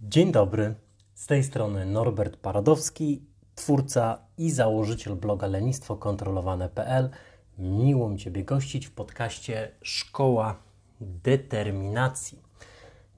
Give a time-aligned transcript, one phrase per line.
[0.00, 0.74] Dzień dobry,
[1.14, 3.22] z tej strony Norbert Paradowski,
[3.54, 7.10] twórca i założyciel bloga lenistwokontrolowane.pl.
[7.58, 10.62] Miło mi Ciebie gościć w podcaście Szkoła
[11.00, 12.42] Determinacji.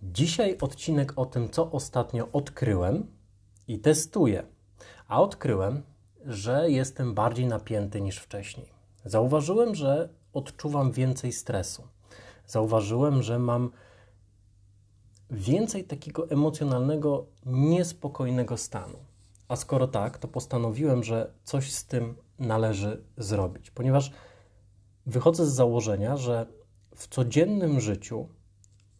[0.03, 3.07] Dzisiaj odcinek o tym, co ostatnio odkryłem
[3.69, 4.43] i testuję.
[5.09, 5.83] A odkryłem,
[6.27, 8.67] że jestem bardziej napięty niż wcześniej.
[9.05, 11.83] Zauważyłem, że odczuwam więcej stresu.
[12.47, 13.71] Zauważyłem, że mam
[15.31, 18.99] więcej takiego emocjonalnego, niespokojnego stanu.
[19.49, 24.13] A skoro tak, to postanowiłem, że coś z tym należy zrobić, ponieważ
[25.07, 26.47] wychodzę z założenia, że
[26.95, 28.29] w codziennym życiu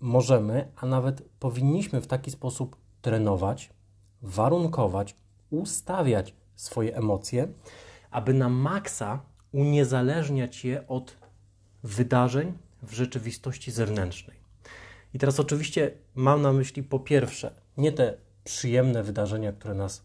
[0.01, 3.71] możemy, a nawet powinniśmy w taki sposób trenować,
[4.23, 5.17] warunkować,
[5.51, 7.49] ustawiać swoje emocje,
[8.11, 9.21] aby na maksa
[9.53, 11.17] uniezależniać je od
[11.83, 14.37] wydarzeń w rzeczywistości zewnętrznej.
[15.15, 20.03] I teraz oczywiście mam na myśli po pierwsze nie te przyjemne wydarzenia, które nas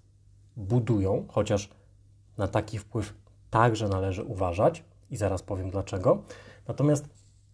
[0.58, 1.70] budują, chociaż
[2.38, 3.14] na taki wpływ
[3.50, 6.24] także należy uważać i zaraz powiem dlaczego.
[6.68, 7.10] Natomiast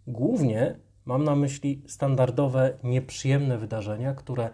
[0.08, 4.50] głównie mam na myśli standardowe, nieprzyjemne wydarzenia, które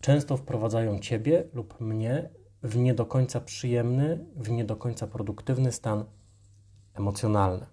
[0.00, 2.28] często wprowadzają ciebie lub mnie
[2.62, 6.04] w nie do końca przyjemny, w nie do końca produktywny stan
[6.94, 7.66] emocjonalny.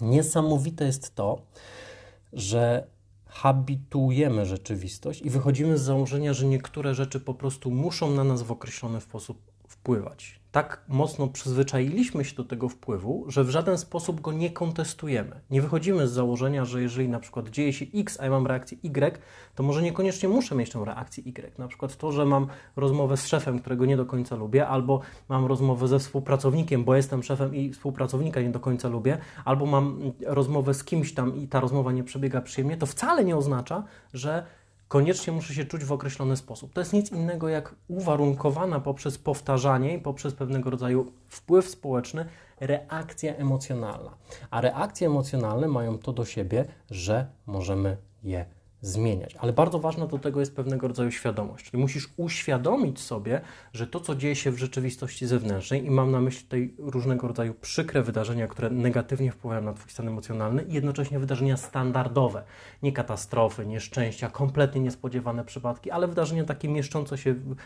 [0.00, 1.42] Niesamowite jest to,
[2.32, 2.86] że
[3.26, 8.52] habitujemy rzeczywistość i wychodzimy z założenia, że niektóre rzeczy po prostu muszą na nas w
[8.52, 9.47] określony sposób
[9.88, 10.40] wpływać.
[10.52, 15.40] Tak mocno przyzwyczailiśmy się do tego wpływu, że w żaden sposób go nie kontestujemy.
[15.50, 18.78] Nie wychodzimy z założenia, że jeżeli na przykład dzieje się X, a ja mam reakcję
[18.82, 19.18] Y,
[19.54, 21.58] to może niekoniecznie muszę mieć tę reakcję Y.
[21.58, 25.46] Na przykład to, że mam rozmowę z szefem, którego nie do końca lubię, albo mam
[25.46, 30.74] rozmowę ze współpracownikiem, bo jestem szefem i współpracownika nie do końca lubię, albo mam rozmowę
[30.74, 33.84] z kimś tam i ta rozmowa nie przebiega przyjemnie, to wcale nie oznacza,
[34.14, 34.46] że
[34.88, 36.72] koniecznie muszę się czuć w określony sposób.
[36.72, 42.24] To jest nic innego jak uwarunkowana poprzez powtarzanie i poprzez pewnego rodzaju wpływ społeczny
[42.60, 44.16] reakcja emocjonalna.
[44.50, 49.36] A reakcje emocjonalne mają to do siebie, że możemy je zmieniać.
[49.36, 51.70] Ale bardzo ważna do tego jest pewnego rodzaju świadomość.
[51.70, 53.40] Czyli musisz uświadomić sobie,
[53.72, 57.54] że to, co dzieje się w rzeczywistości zewnętrznej, i mam na myśli tutaj różnego rodzaju
[57.54, 62.44] przykre wydarzenia, które negatywnie wpływają na Twój stan emocjonalny, i jednocześnie wydarzenia standardowe,
[62.82, 67.56] nie katastrofy, nieszczęścia, kompletnie niespodziewane przypadki, ale wydarzenia takie mieszczące się w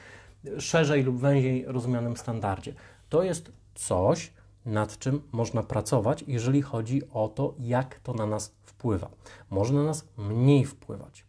[0.58, 2.74] szerzej lub węziej rozumianym standardzie.
[3.08, 4.32] To jest coś,
[4.66, 9.10] nad czym można pracować, jeżeli chodzi o to, jak to na nas wpływa.
[9.50, 11.24] Może na nas mniej wpływać.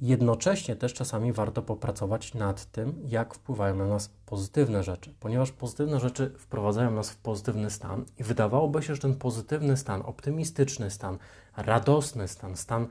[0.00, 6.00] Jednocześnie też czasami warto popracować nad tym, jak wpływają na nas pozytywne rzeczy, ponieważ pozytywne
[6.00, 11.18] rzeczy wprowadzają nas w pozytywny stan i wydawałoby się, że ten pozytywny stan, optymistyczny stan,
[11.56, 12.88] radosny stan, stan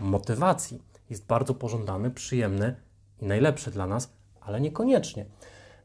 [0.00, 2.76] motywacji jest bardzo pożądany, przyjemny
[3.20, 5.26] i najlepszy dla nas, ale niekoniecznie.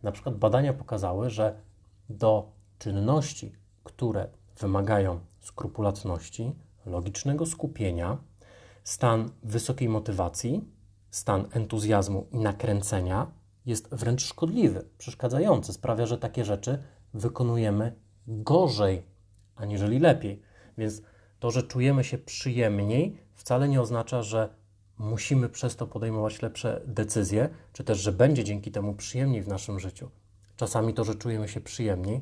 [0.03, 1.55] Na przykład badania pokazały, że
[2.09, 4.27] do czynności, które
[4.59, 6.51] wymagają skrupulatności,
[6.85, 8.17] logicznego skupienia,
[8.83, 10.65] stan wysokiej motywacji,
[11.11, 13.31] stan entuzjazmu i nakręcenia
[13.65, 16.83] jest wręcz szkodliwy, przeszkadzający, sprawia, że takie rzeczy
[17.13, 17.95] wykonujemy
[18.27, 19.03] gorzej,
[19.55, 20.41] aniżeli lepiej.
[20.77, 21.01] Więc
[21.39, 24.49] to, że czujemy się przyjemniej, wcale nie oznacza, że
[24.97, 29.79] musimy przez to podejmować lepsze decyzje, czy też, że będzie dzięki temu przyjemniej w naszym
[29.79, 30.09] życiu.
[30.57, 32.21] Czasami to, że czujemy się przyjemniej,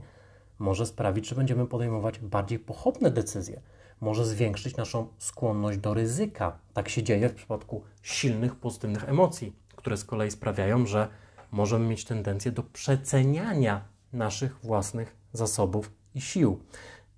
[0.59, 3.61] może sprawić, że będziemy podejmować bardziej pochopne decyzje,
[4.01, 6.59] może zwiększyć naszą skłonność do ryzyka.
[6.73, 11.07] Tak się dzieje w przypadku silnych, pozytywnych emocji, które z kolei sprawiają, że
[11.51, 16.59] możemy mieć tendencję do przeceniania naszych własnych zasobów i sił.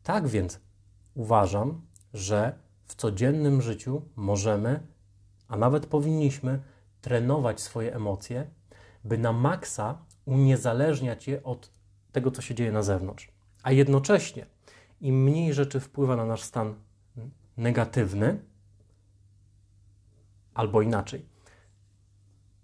[0.03, 0.59] Tak więc
[1.15, 1.81] uważam,
[2.13, 2.53] że
[2.85, 4.79] w codziennym życiu możemy,
[5.47, 6.59] a nawet powinniśmy
[7.01, 8.47] trenować swoje emocje,
[9.03, 11.78] by na maksa uniezależniać je od
[12.11, 13.31] tego, co się dzieje na zewnątrz.
[13.63, 14.45] A jednocześnie,
[15.01, 16.75] im mniej rzeczy wpływa na nasz stan
[17.57, 18.39] negatywny,
[20.53, 21.25] albo inaczej,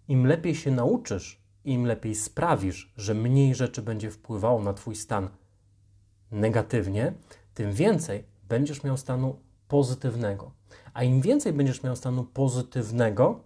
[0.07, 5.29] im lepiej się nauczysz, im lepiej sprawisz, że mniej rzeczy będzie wpływało na Twój stan
[6.31, 7.13] negatywnie,
[7.53, 10.51] tym więcej będziesz miał stanu pozytywnego.
[10.93, 13.39] A im więcej będziesz miał stanu pozytywnego,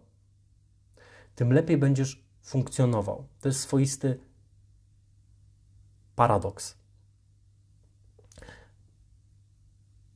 [1.35, 3.27] tym lepiej będziesz funkcjonował.
[3.41, 4.19] To jest swoisty
[6.19, 6.77] paradoks,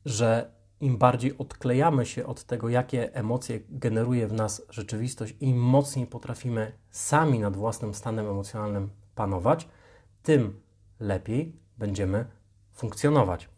[0.06, 6.08] że im bardziej odklejamy się od tego, jakie emocje generuje w nas rzeczywistość, im mocniej
[6.08, 9.68] potrafimy sami nad własnym stanem emocjonalnym panować,
[10.24, 10.62] tym
[11.00, 12.26] lepiej będziemy
[12.74, 13.50] funkcjonować.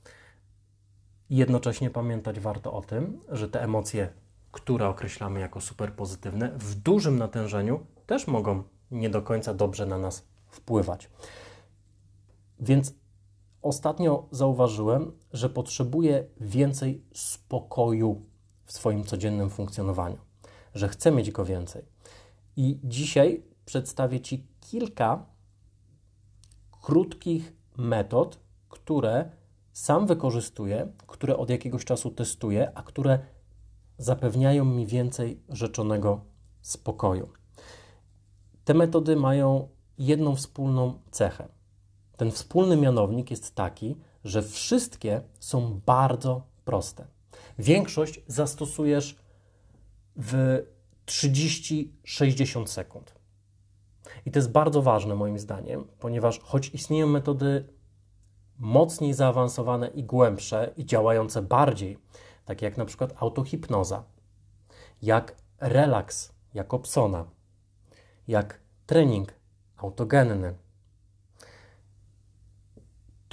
[1.30, 4.10] Jednocześnie pamiętać warto o tym, że te emocje,
[4.52, 9.98] które określamy jako super pozytywne, w dużym natężeniu też mogą nie do końca dobrze na
[9.98, 11.10] nas wpływać.
[12.60, 12.94] Więc
[13.62, 18.22] ostatnio zauważyłem, że potrzebuję więcej spokoju
[18.66, 20.18] w swoim codziennym funkcjonowaniu,
[20.76, 21.86] że chcę mieć go więcej.
[22.56, 25.26] I dzisiaj przedstawię Ci kilka
[26.82, 29.32] krótkich metod, które
[29.74, 33.20] sam wykorzystuję, które od jakiegoś czasu testuję, a które
[33.98, 36.22] zapewniają mi więcej rzeczonego
[36.62, 37.30] spokoju.
[38.66, 39.68] Te metody mają
[39.98, 41.48] jedną wspólną cechę.
[42.18, 47.08] Ten wspólny mianownik jest taki, że wszystkie są bardzo proste.
[47.60, 49.20] Większość zastosujesz
[50.16, 50.64] w
[51.06, 53.16] 30-60 sekund.
[54.26, 57.68] I to jest bardzo ważne moim zdaniem, ponieważ choć istnieją metody
[58.60, 61.98] mocniej zaawansowane i głębsze i działające bardziej,
[62.46, 64.04] takie jak na przykład autohipnoza,
[65.02, 67.26] jak relaks Jakobsona,
[68.28, 69.34] jak trening
[69.78, 70.56] autogenny,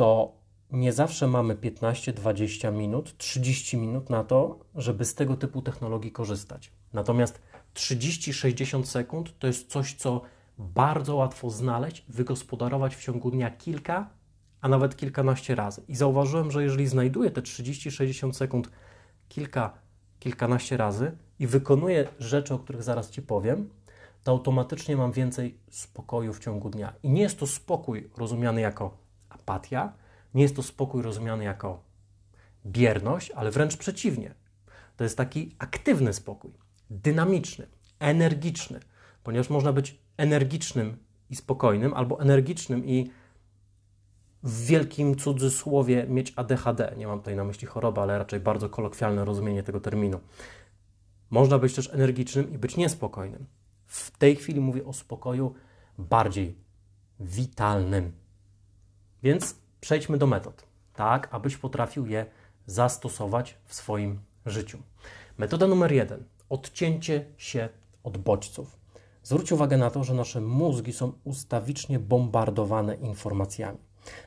[0.02, 0.32] to
[0.70, 6.12] nie zawsze mamy 15, 20 minut, 30 minut na to, żeby z tego typu technologii
[6.12, 6.72] korzystać.
[6.93, 7.40] Natomiast
[7.75, 10.20] 30-60 sekund to jest coś, co
[10.58, 14.10] bardzo łatwo znaleźć, wygospodarować w ciągu dnia kilka,
[14.60, 15.82] a nawet kilkanaście razy.
[15.88, 18.70] I zauważyłem, że jeżeli znajduję te 30-60 sekund
[19.28, 19.72] kilka,
[20.19, 23.70] kilkanaście razy i wykonuję rzeczy, o których zaraz Ci powiem,
[24.25, 26.93] to automatycznie mam więcej spokoju w ciągu dnia.
[27.02, 29.01] I nie jest to spokój rozumiany jako
[29.42, 29.92] apatia,
[30.34, 31.82] nie jest to spokój rozumiany jako
[32.66, 34.34] bierność, ale wręcz przeciwnie.
[34.96, 36.52] To jest taki aktywny spokój,
[36.90, 37.66] dynamiczny,
[37.98, 38.80] energiczny,
[39.22, 40.96] ponieważ można być energicznym
[41.30, 43.10] i spokojnym, albo energicznym i
[44.42, 46.94] w wielkim cudzysłowie mieć ADHD.
[46.96, 50.20] Nie mam tutaj na myśli choroby, ale raczej bardzo kolokwialne rozumienie tego terminu.
[51.30, 53.46] Można być też energicznym i być niespokojnym.
[53.86, 55.54] W tej chwili mówię o spokoju
[55.98, 56.56] bardziej
[57.20, 58.12] witalnym.
[59.22, 60.64] Więc przejdźmy do metod,
[60.94, 62.26] tak abyś potrafił je
[62.66, 64.78] zastosować w swoim życiu.
[65.38, 67.69] Metoda numer jeden: odcięcie się
[68.04, 68.76] od bodźców.
[69.22, 73.78] Zwróć uwagę na to, że nasze mózgi są ustawicznie bombardowane informacjami.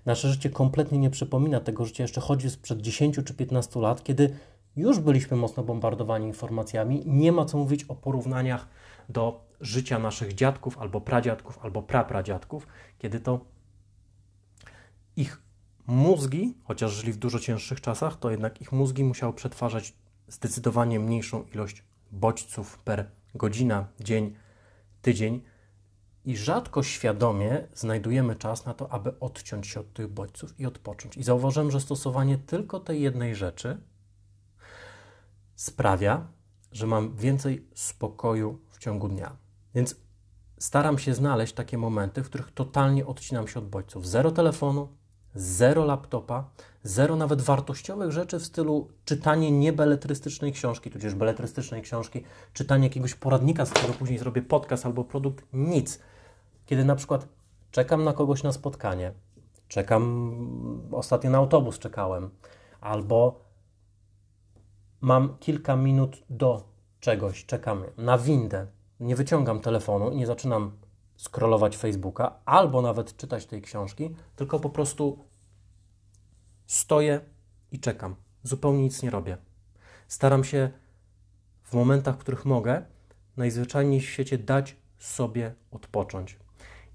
[0.06, 4.36] Nasze życie kompletnie nie przypomina tego życia jeszcze choćby sprzed 10 czy 15 lat, kiedy
[4.76, 7.04] już byliśmy mocno bombardowani informacjami.
[7.06, 8.68] Nie ma co mówić o porównaniach
[9.10, 12.68] do życia naszych dziadków, albo pradziadków, albo prapradziadków,
[13.00, 13.40] kiedy to
[15.16, 15.42] ich
[15.88, 19.94] mózgi, chociaż żyli w dużo cięższych czasach, to jednak ich mózgi musiały przetwarzać
[20.28, 24.36] zdecydowanie mniejszą ilość bodźców per godzina, dzień,
[25.02, 25.42] tydzień
[26.26, 31.18] i rzadko świadomie znajdujemy czas na to, aby odciąć się od tych bodźców i odpocząć.
[31.18, 33.82] I zauważyłem, że stosowanie tylko tej jednej rzeczy
[35.56, 36.28] sprawia,
[36.72, 39.38] że mam więcej spokoju w ciągu dnia.
[39.76, 39.96] Więc
[40.60, 44.08] staram się znaleźć takie momenty, w których totalnie odcinam się od bodźców.
[44.08, 44.88] Zero telefonu,
[45.36, 46.50] zero laptopa,
[46.84, 52.24] zero nawet wartościowych rzeczy w stylu czytanie niebeletrystycznej książki, tudzież beletrystycznej książki,
[52.54, 56.00] czytanie jakiegoś poradnika, z którego później zrobię podcast albo produkt, nic.
[56.66, 57.28] Kiedy na przykład
[57.72, 59.14] czekam na kogoś na spotkanie,
[59.68, 62.30] czekam, ostatnio na autobus czekałem,
[62.82, 63.46] albo
[65.02, 66.64] mam kilka minut do
[67.00, 68.68] czegoś, czekamy na windę,
[69.00, 70.72] nie wyciągam telefonu i nie zaczynam
[71.18, 75.26] scrollować Facebooka albo nawet czytać tej książki, tylko po prostu
[76.66, 77.22] stoję
[77.72, 78.16] i czekam.
[78.44, 79.38] Zupełnie nic nie robię.
[80.08, 80.70] Staram się
[81.64, 82.86] w momentach, w których mogę,
[83.38, 86.40] najzwyczajniej w świecie dać sobie odpocząć.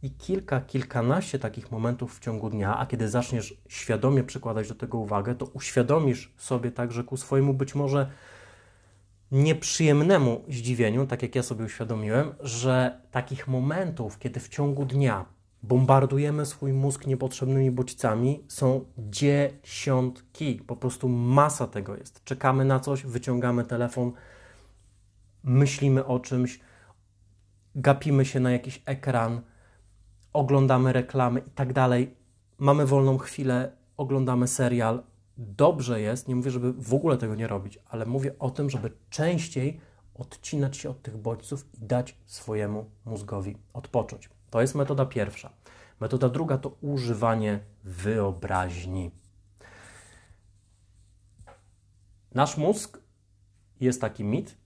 [0.02, 4.98] I kilka, kilkanaście takich momentów w ciągu dnia, a kiedy zaczniesz świadomie przykładać do tego
[4.98, 8.10] uwagę, to uświadomisz sobie także ku swojemu być może
[9.32, 15.26] nieprzyjemnemu zdziwieniu, tak jak ja sobie uświadomiłem, że takich momentów, kiedy w ciągu dnia
[15.62, 20.54] bombardujemy swój mózg niepotrzebnymi bodźcami, są dziesiątki.
[20.66, 22.25] Po prostu masa tego jest.
[22.25, 24.12] Czekamy na coś, wyciągamy telefon,
[25.44, 26.60] myślimy o czymś,
[27.75, 29.40] gapimy się na jakiś ekran,
[30.32, 32.14] oglądamy reklamy i tak dalej.
[32.58, 35.02] Mamy wolną chwilę, oglądamy serial,
[35.40, 38.92] dobrze jest, nie mówię, żeby w ogóle tego nie robić, ale mówię o tym, żeby
[39.11, 39.80] częściej
[40.14, 44.30] odcinać się od tych bodźców i dać swojemu mózgowi odpocząć.
[44.50, 45.52] To jest metoda pierwsza.
[46.00, 49.11] Metoda druga to używanie wyobraźni.
[52.35, 52.99] Nasz mózg
[53.80, 54.56] jest taki mit,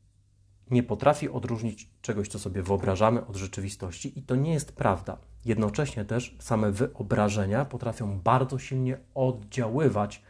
[0.71, 5.19] nie potrafi odróżnić czegoś, co sobie wyobrażamy, od rzeczywistości, i to nie jest prawda.
[5.45, 10.23] Jednocześnie też same wyobrażenia potrafią bardzo silnie oddziaływać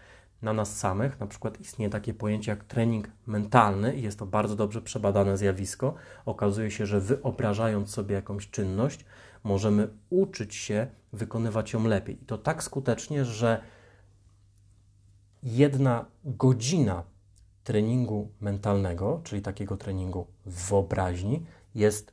[0.45, 1.21] na nas samych.
[1.21, 5.95] Na przykład istnieje takie pojęcie jak trening mentalny, i jest to bardzo dobrze przebadane zjawisko.
[6.27, 9.05] Okazuje się, że wyobrażając sobie jakąś czynność,
[9.45, 12.23] możemy uczyć się wykonywać ją lepiej.
[12.23, 13.63] I to tak skutecznie, że
[15.43, 17.03] jedna godzina
[17.65, 22.13] treningu mentalnego, czyli takiego treningu w wyobraźni, jest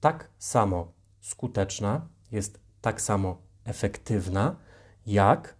[0.00, 4.56] tak samo skuteczna, jest tak samo efektywna,
[5.06, 5.56] jak,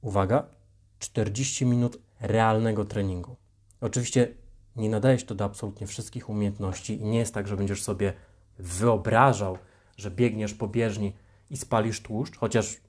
[0.00, 0.57] uwaga,
[0.98, 3.36] 40 minut realnego treningu.
[3.80, 4.34] Oczywiście
[4.76, 8.12] nie nadaje się to do absolutnie wszystkich umiejętności i nie jest tak, że będziesz sobie
[8.58, 9.58] wyobrażał,
[9.96, 11.12] że biegniesz po bieżni
[11.50, 12.80] i spalisz tłuszcz, chociaż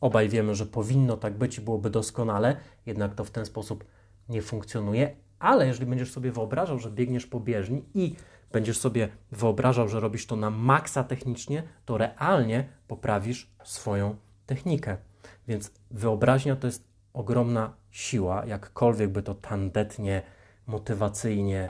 [0.00, 2.56] obaj wiemy, że powinno tak być i byłoby doskonale,
[2.86, 3.84] jednak to w ten sposób
[4.28, 5.16] nie funkcjonuje.
[5.38, 8.16] Ale jeżeli będziesz sobie wyobrażał, że biegniesz po bieżni i
[8.52, 14.96] będziesz sobie wyobrażał, że robisz to na maksa technicznie, to realnie poprawisz swoją technikę.
[15.48, 16.87] Więc wyobraźnia to jest
[17.18, 20.22] ogromna siła, jakkolwiek by to tandetnie,
[20.66, 21.68] motywacyjnie,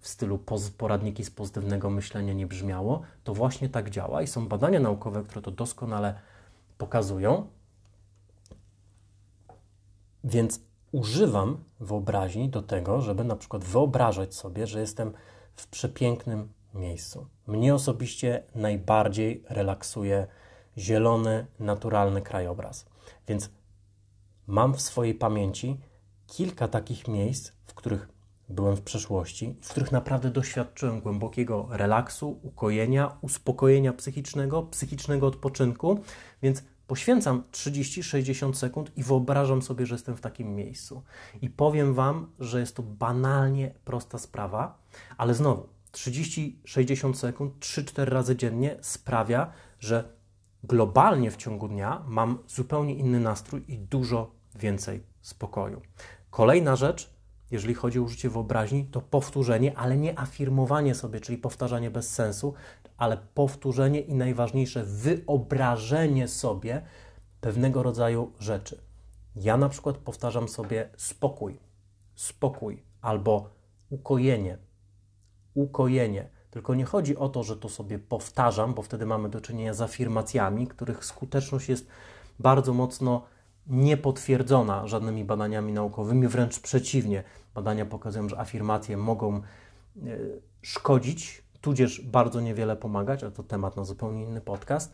[0.00, 0.38] w stylu
[0.78, 5.42] poradniki z pozytywnego myślenia nie brzmiało, to właśnie tak działa i są badania naukowe, które
[5.42, 6.14] to doskonale
[6.78, 7.46] pokazują.
[10.24, 10.60] Więc
[10.92, 15.12] używam wyobraźni do tego, żeby na przykład wyobrażać sobie, że jestem
[15.56, 17.26] w przepięknym miejscu.
[17.46, 20.26] Mnie osobiście najbardziej relaksuje
[20.78, 22.86] zielony, naturalny krajobraz.
[23.28, 23.50] Więc
[24.46, 25.76] mam w swojej pamięci
[26.26, 28.08] kilka takich miejsc, w których
[28.48, 36.00] byłem w przeszłości, w których naprawdę doświadczyłem głębokiego relaksu, ukojenia, uspokojenia psychicznego, psychicznego odpoczynku,
[36.42, 41.02] więc poświęcam 30-60 sekund i wyobrażam sobie, że jestem w takim miejscu.
[41.42, 44.78] I powiem Wam, że jest to banalnie prosta sprawa,
[45.16, 50.14] ale znowu 30-60 sekund 3-4 razy dziennie sprawia, że
[50.68, 55.80] globalnie w ciągu dnia mam zupełnie inny nastrój i dużo więcej spokoju.
[56.30, 57.14] Kolejna rzecz,
[57.50, 62.54] jeżeli chodzi o użycie wyobraźni, to powtórzenie, ale nie afirmowanie sobie, czyli powtarzanie bez sensu,
[62.96, 66.82] ale powtórzenie i najważniejsze, wyobrażenie sobie
[67.40, 68.80] pewnego rodzaju rzeczy.
[69.36, 71.60] Ja na przykład powtarzam sobie spokój,
[72.14, 73.50] spokój albo
[73.90, 74.58] ukojenie,
[75.54, 76.33] ukojenie.
[76.54, 79.80] Tylko nie chodzi o to, że to sobie powtarzam, bo wtedy mamy do czynienia z
[79.80, 81.86] afirmacjami, których skuteczność jest
[82.38, 83.22] bardzo mocno
[83.66, 87.24] niepotwierdzona żadnymi badaniami naukowymi, wręcz przeciwnie.
[87.54, 89.40] Badania pokazują, że afirmacje mogą e,
[90.62, 94.92] szkodzić, tudzież bardzo niewiele pomagać, ale to temat na zupełnie inny podcast.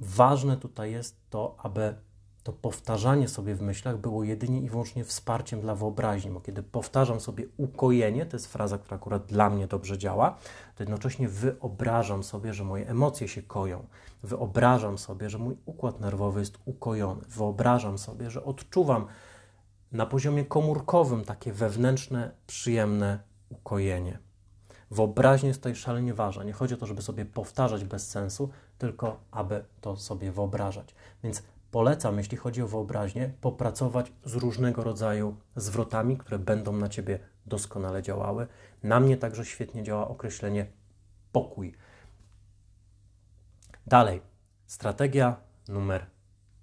[0.00, 1.94] Ważne tutaj jest to, aby
[2.42, 7.20] to powtarzanie sobie w myślach było jedynie i wyłącznie wsparciem dla wyobraźni, bo kiedy powtarzam
[7.20, 10.36] sobie ukojenie, to jest fraza, która akurat dla mnie dobrze działa,
[10.76, 13.86] to jednocześnie wyobrażam sobie, że moje emocje się koją.
[14.22, 17.22] Wyobrażam sobie, że mój układ nerwowy jest ukojony.
[17.28, 19.06] Wyobrażam sobie, że odczuwam
[19.92, 23.18] na poziomie komórkowym takie wewnętrzne, przyjemne
[23.50, 24.18] ukojenie.
[24.90, 26.44] Wyobraźnia jest tutaj szalenie ważna.
[26.44, 30.94] Nie chodzi o to, żeby sobie powtarzać bez sensu, tylko aby to sobie wyobrażać.
[31.22, 37.18] Więc polecam, jeśli chodzi o wyobraźnię, popracować z różnego rodzaju zwrotami, które będą na ciebie
[37.46, 38.46] doskonale działały.
[38.82, 40.66] Na mnie także świetnie działa określenie
[41.32, 41.74] pokój.
[43.86, 44.20] Dalej,
[44.66, 45.36] strategia
[45.68, 46.06] numer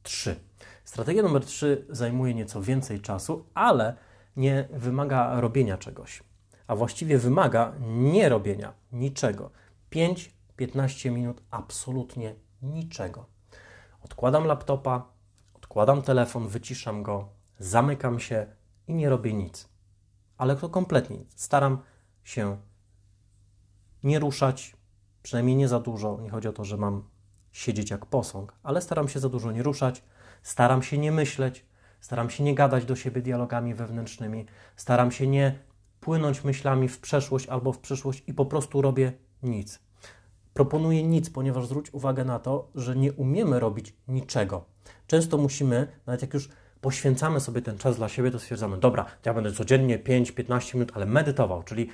[0.04, 0.36] 3.
[0.84, 3.96] Strategia numer 3 zajmuje nieco więcej czasu, ale
[4.36, 6.24] nie wymaga robienia czegoś,
[6.68, 9.52] a właściwie wymaga nie robienia niczego.
[9.92, 13.37] 5-15 minut absolutnie niczego.
[14.08, 15.12] Odkładam laptopa,
[15.54, 18.46] odkładam telefon, wyciszam go, zamykam się
[18.88, 19.70] i nie robię nic.
[20.38, 21.18] Ale to kompletnie.
[21.36, 21.78] Staram
[22.24, 22.58] się
[24.04, 24.76] nie ruszać,
[25.24, 26.20] przynajmniej nie za dużo.
[26.22, 27.04] Nie chodzi o to, że mam
[27.52, 30.04] siedzieć jak posąg, ale staram się za dużo nie ruszać,
[30.44, 31.66] staram się nie myśleć,
[32.00, 34.46] staram się nie gadać do siebie dialogami wewnętrznymi,
[34.76, 35.60] staram się nie
[36.00, 39.87] płynąć myślami w przeszłość albo w przyszłość i po prostu robię nic.
[40.58, 44.66] Proponuję nic, ponieważ zwróć uwagę na to, że nie umiemy robić niczego.
[45.08, 46.50] Często musimy, nawet jak już
[46.82, 51.06] poświęcamy sobie ten czas dla siebie, to stwierdzamy, dobra, ja będę codziennie 5-15 minut, ale
[51.06, 51.90] medytował, czyli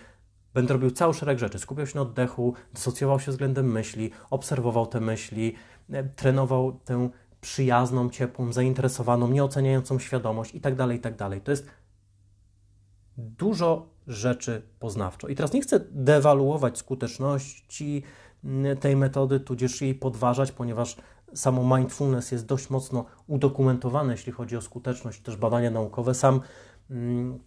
[0.53, 5.01] będę robił cały szereg rzeczy, skupiał się na oddechu, dysocjował się względem myśli, obserwował te
[5.01, 5.55] myśli,
[5.91, 7.09] e, trenował tę
[7.41, 11.29] przyjazną, ciepłą, zainteresowaną, nieoceniającą świadomość itd., tak itd.
[11.29, 11.67] Tak to jest
[13.17, 15.27] dużo rzeczy poznawczo.
[15.27, 18.03] I teraz nie chcę dewaluować skuteczności
[18.79, 20.97] tej metody, tudzież jej podważać, ponieważ
[21.33, 26.13] samo mindfulness jest dość mocno udokumentowane, jeśli chodzi o skuteczność, też badania naukowe.
[26.13, 26.41] Sam
[26.89, 27.39] mm,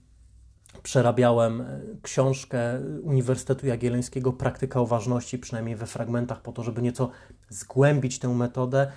[0.82, 7.10] przerabiałem e, książkę Uniwersytetu Jagiellońskiego Praktyka Uważności, przynajmniej we fragmentach, po to, żeby nieco
[7.48, 8.92] zgłębić tę metodę.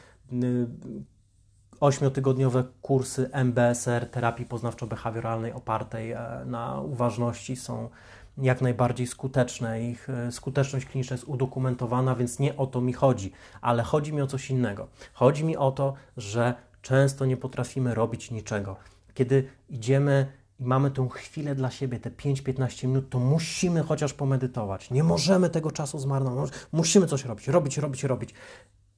[1.79, 7.89] Ośmiotygodniowe kursy MBSR, terapii poznawczo-behawioralnej opartej e, na uważności są
[8.38, 9.89] jak najbardziej skuteczne.
[9.89, 13.31] Ich e, skuteczność kliniczna jest udokumentowana, więc nie o to mi chodzi,
[13.62, 14.88] ale chodzi mi o coś innego.
[15.13, 18.75] Chodzi mi o to, że często nie potrafimy robić niczego.
[19.13, 24.91] Kiedy idziemy i mamy tę chwilę dla siebie, te 5-15 minut, to musimy chociaż pomedytować.
[24.91, 26.51] Nie możemy tego czasu zmarnować.
[26.71, 28.33] Musimy coś robić, robić, robić, robić.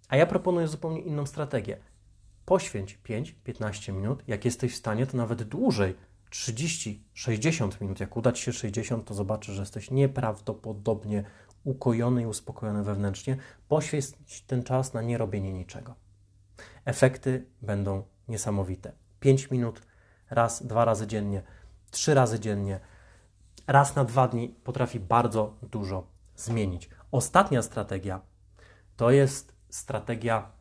[0.10, 1.78] A ja proponuję zupełnie inną strategię.
[2.46, 3.00] Poświęć
[3.46, 4.24] 5-15 minut.
[4.28, 5.96] Jak jesteś w stanie, to nawet dłużej
[6.32, 8.00] 30-60 minut.
[8.00, 11.24] Jak uda Ci się 60, to zobaczysz, że jesteś nieprawdopodobnie
[11.64, 13.38] ukojony i uspokojony wewnętrznie.
[13.68, 15.96] Poświęć ten czas na nierobienie niczego.
[16.86, 18.92] Efekty będą niesamowite.
[19.20, 19.82] 5 minut,
[20.30, 21.44] raz, dwa razy dziennie,
[21.92, 22.80] trzy razy dziennie,
[23.68, 26.90] raz na dwa dni potrafi bardzo dużo zmienić.
[27.12, 28.22] Ostatnia strategia
[28.98, 30.52] to jest strategia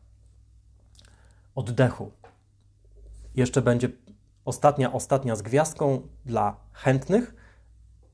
[1.55, 2.11] oddechu.
[3.35, 3.89] Jeszcze będzie
[4.45, 7.35] ostatnia, ostatnia z gwiazdką dla chętnych,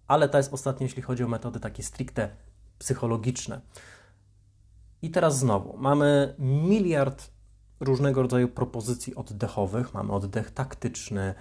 [0.07, 2.29] ale ta jest ostatnia, jeśli chodzi o metody takie stricte
[2.79, 3.61] psychologiczne.
[5.01, 7.31] I teraz znowu mamy miliard
[7.79, 9.93] różnego rodzaju propozycji oddechowych.
[9.93, 11.33] Mamy oddech taktyczny,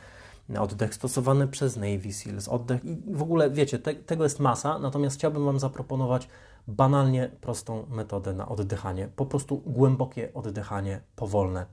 [0.58, 5.16] oddech stosowany przez Navy Seals, oddech i w ogóle wiecie, te, tego jest masa, natomiast
[5.16, 6.28] chciałbym Wam zaproponować
[6.68, 9.08] banalnie prostą metodę na oddychanie.
[9.16, 11.66] Po prostu głębokie oddychanie, powolne,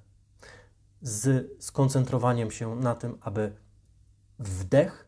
[1.03, 3.55] z skoncentrowaniem się na tym, aby
[4.39, 5.07] wdech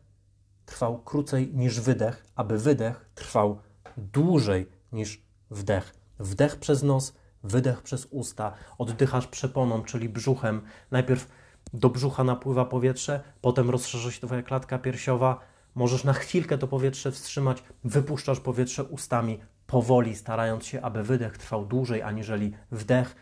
[0.66, 3.58] trwał krócej niż wydech, aby wydech trwał
[3.96, 5.94] dłużej niż wdech.
[6.18, 10.62] Wdech przez nos, wydech przez usta, oddychasz przeponą, czyli brzuchem.
[10.90, 11.28] Najpierw
[11.72, 15.40] do brzucha napływa powietrze, potem rozszerza się Twoja klatka piersiowa.
[15.74, 21.66] Możesz na chwilkę to powietrze wstrzymać, wypuszczasz powietrze ustami, powoli, starając się, aby wydech trwał
[21.66, 23.16] dłużej aniżeli wdech.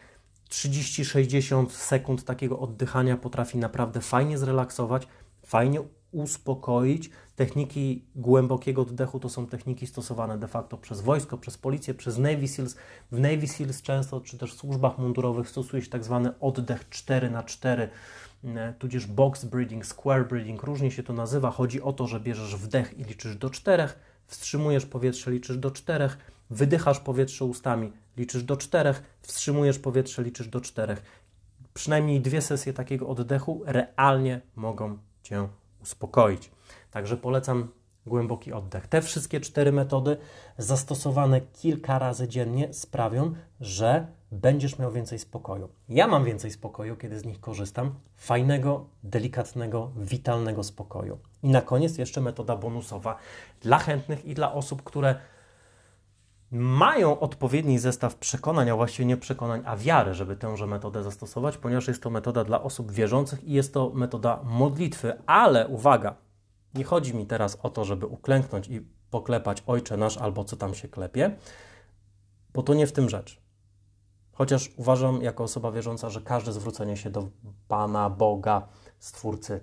[0.50, 5.08] 30-60 sekund takiego oddychania potrafi naprawdę fajnie zrelaksować,
[5.46, 5.80] fajnie
[6.14, 7.10] uspokoić.
[7.36, 12.49] Techniki głębokiego oddechu to są techniki stosowane de facto przez wojsko, przez policję, przez Navy
[12.49, 12.76] Seals.
[13.12, 17.30] W Navy Seals często, czy też w służbach mundurowych stosuje się tak zwany oddech 4
[17.30, 17.88] na 4
[18.45, 21.50] mm, tudzież box breathing, square breathing, różnie się to nazywa.
[21.50, 23.88] Chodzi o to, że bierzesz wdech i liczysz do 4,
[24.26, 26.10] wstrzymujesz powietrze, liczysz do 4,
[26.50, 30.97] wydychasz powietrze ustami, liczysz do 4, wstrzymujesz powietrze, liczysz do 4.
[31.75, 35.49] Przynajmniej dwie sesje takiego oddechu realnie mogą Cię
[35.83, 36.50] uspokoić.
[36.91, 37.69] Także polecam
[38.07, 38.87] głęboki oddech.
[38.87, 40.17] Te wszystkie cztery metody
[40.59, 45.69] zastosowane kilka razy dziennie sprawią, że będziesz miał więcej spokoju.
[45.89, 47.95] Ja mam więcej spokoju, kiedy z nich korzystam.
[48.17, 51.19] Fajnego, delikatnego, witalnego spokoju.
[51.43, 53.17] I na koniec jeszcze metoda bonusowa
[53.61, 55.15] dla chętnych i dla osób, które
[56.50, 61.89] mają odpowiedni zestaw przekonań, a właściwie nie przekonań, a wiary, żeby tęże metodę zastosować, ponieważ
[61.89, 65.23] jest to metoda dla osób wierzących i jest to metoda modlitwy.
[65.26, 66.17] Ale uwaga,
[66.75, 68.80] nie chodzi mi teraz o to, żeby uklęknąć i
[69.11, 71.37] poklepać Ojcze Nasz albo co tam się klepie,
[72.52, 73.43] bo to nie w tym rzecz.
[74.33, 77.28] Chociaż uważam jako osoba wierząca, że każde zwrócenie się do
[77.69, 79.61] Pana, Boga, Stwórcy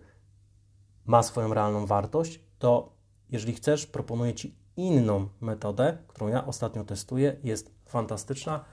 [1.05, 2.95] ma swoją realną wartość, to
[3.29, 8.65] jeżeli chcesz, proponuję Ci inną metodę, którą ja ostatnio testuję, jest fantastyczna.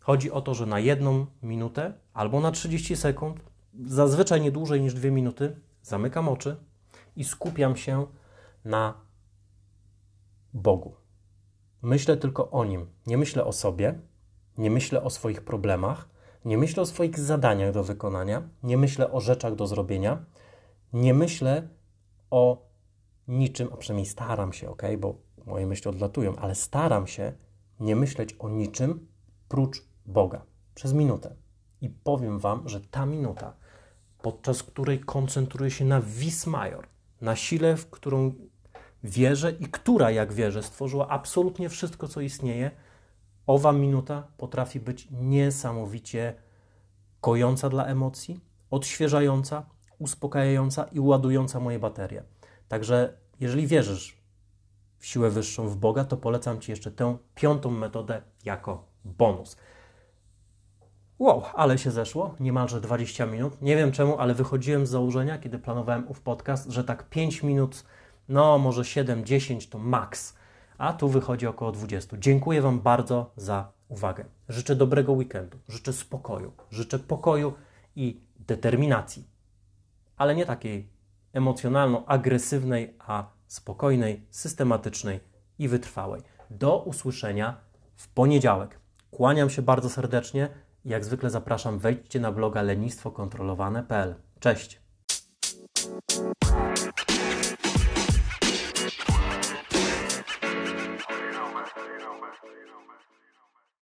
[0.00, 3.40] Chodzi o to, że na jedną minutę albo na 30 sekund,
[3.86, 6.56] zazwyczaj nie dłużej niż dwie minuty, zamykam oczy
[7.16, 8.06] i skupiam się
[8.64, 8.94] na
[10.52, 10.94] Bogu.
[11.82, 12.86] Myślę tylko o Nim.
[13.06, 13.98] Nie myślę o sobie,
[14.58, 16.08] nie myślę o swoich problemach,
[16.44, 20.24] nie myślę o swoich zadaniach do wykonania, nie myślę o rzeczach do zrobienia,
[20.92, 21.68] nie myślę
[22.30, 22.69] o
[23.28, 25.14] niczym, a przynajmniej staram się, ok, bo
[25.46, 27.32] moje myśli odlatują, ale staram się
[27.80, 29.06] nie myśleć o niczym
[29.48, 30.42] prócz Boga
[30.74, 31.36] przez minutę.
[31.80, 33.52] I powiem Wam, że ta minuta,
[34.22, 36.86] podczas której koncentruję się na vis major,
[37.20, 38.34] na sile, w którą
[39.04, 42.70] wierzę i która, jak wierzę, stworzyła absolutnie wszystko, co istnieje,
[43.46, 46.34] owa minuta potrafi być niesamowicie
[47.20, 49.66] kojąca dla emocji, odświeżająca,
[49.98, 52.22] uspokajająca i ładująca moje baterie.
[52.70, 54.16] Także jeżeli wierzysz
[54.98, 59.56] w siłę wyższą, w Boga, to polecam Ci jeszcze tę piątą metodę jako bonus.
[61.18, 63.62] Wow, ale się zeszło, niemalże 20 minut.
[63.62, 67.84] Nie wiem czemu, ale wychodziłem z założenia, kiedy planowałem ów podcast, że tak 5 minut,
[68.28, 70.36] no może 7-10 to maks,
[70.78, 72.16] a tu wychodzi około 20.
[72.18, 74.24] Dziękuję Wam bardzo za uwagę.
[74.48, 77.52] Życzę dobrego weekendu, życzę spokoju, życzę pokoju
[77.96, 79.24] i determinacji,
[80.16, 80.99] ale nie takiej
[81.32, 85.20] emocjonalno-agresywnej, a spokojnej, systematycznej
[85.58, 86.22] i wytrwałej.
[86.50, 87.56] Do usłyszenia
[87.96, 88.78] w poniedziałek.
[89.10, 90.48] Kłaniam się bardzo serdecznie.
[90.84, 94.14] Jak zwykle zapraszam, wejdźcie na bloga lenistwokontrolowane.pl.
[94.40, 94.80] Cześć!